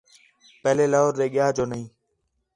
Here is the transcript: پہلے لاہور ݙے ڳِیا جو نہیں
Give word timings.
پہلے 0.61 0.83
لاہور 0.91 1.13
ݙے 1.19 1.27
ڳِیا 1.33 1.47
جو 1.55 1.63
نہیں 1.71 1.87